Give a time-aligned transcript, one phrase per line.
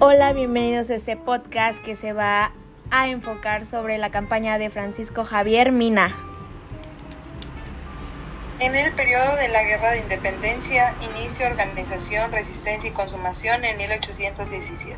[0.00, 2.52] Hola, bienvenidos a este podcast que se va
[2.92, 6.14] a enfocar sobre la campaña de Francisco Javier Mina.
[8.60, 14.96] En el periodo de la Guerra de Independencia, inicio, organización, resistencia y consumación en 1817.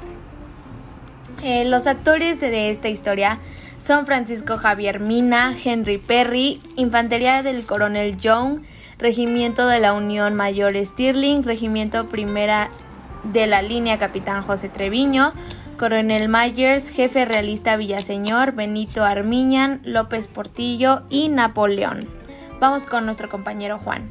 [1.44, 3.38] Eh, los actores de esta historia
[3.78, 8.60] son Francisco Javier Mina, Henry Perry, Infantería del Coronel Young,
[8.98, 12.68] Regimiento de la Unión Mayor Stirling, Regimiento Primera
[13.24, 15.32] de la línea Capitán José Treviño,
[15.78, 22.06] Coronel Myers, Jefe Realista Villaseñor, Benito Armiñan, López Portillo y Napoleón.
[22.60, 24.10] Vamos con nuestro compañero Juan.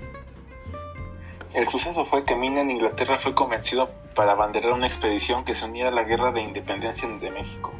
[1.53, 5.65] El suceso fue que Mina en Inglaterra fue convencido para abanderar una expedición que se
[5.65, 7.71] uniera a la guerra de independencia de México.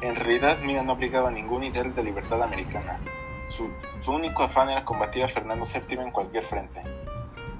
[0.00, 2.98] En realidad, Mina no obligaba a ningún ideal de libertad americana.
[3.48, 3.70] Su,
[4.04, 6.80] su único afán era combatir a Fernando VII en cualquier frente.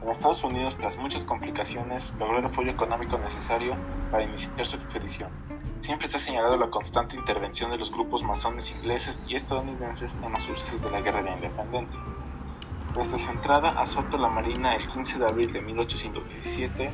[0.03, 3.77] En Estados Unidos, tras muchas complicaciones, logró el apoyo económico necesario
[4.11, 5.31] para iniciar su expedición.
[5.83, 10.33] Siempre se ha señalado la constante intervención de los grupos masones ingleses y estadounidenses en
[10.33, 12.01] los sucesos de la Guerra de Independencia.
[12.97, 16.91] Desde su entrada a Soto la Marina el 15 de abril de 1817,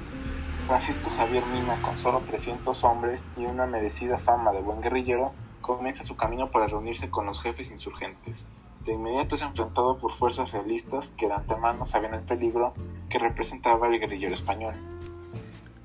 [0.66, 5.32] Francisco Javier Mina, con solo 300 hombres y una merecida fama de buen guerrillero,
[5.62, 8.44] comienza su camino para reunirse con los jefes insurgentes.
[8.84, 12.72] De inmediato es enfrentado por fuerzas realistas que de antemano sabían el peligro
[13.10, 14.74] que representaba el guerrillero español.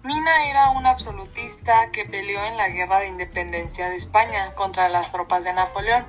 [0.04, 5.14] Mina era un absolutista que peleó en la Guerra de Independencia de España contra las
[5.14, 6.06] tropas de Napoleón.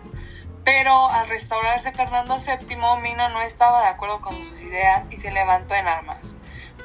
[0.64, 5.30] Pero al restaurarse Fernando VII, Mina no estaba de acuerdo con sus ideas y se
[5.30, 6.34] levantó en armas.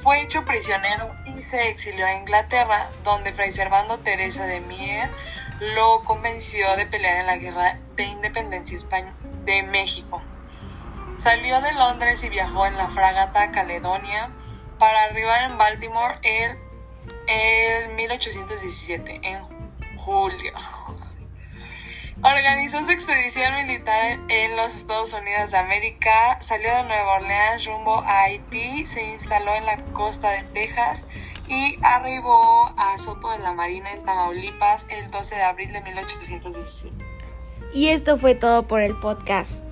[0.03, 5.09] Fue hecho prisionero y se exilió a Inglaterra, donde Fray Servando Teresa de Mier
[5.75, 9.15] lo convenció de pelear en la Guerra de Independencia Española
[9.49, 10.21] de México.
[11.17, 14.31] Salió de Londres y viajó en la fragata Caledonia
[14.77, 16.59] para arribar en Baltimore en
[17.27, 19.43] el 1817, en
[19.97, 20.53] julio.
[22.21, 27.95] Organizó su expedición militar en los Estados Unidos de América, salió de Nueva Orleans rumbo
[28.01, 31.05] a Haití, se instaló en la costa de Texas
[31.47, 37.08] y arribó a Soto de la Marina en Tamaulipas el 12 de abril de 1817.
[37.73, 39.63] Y esto fue todo por el podcast.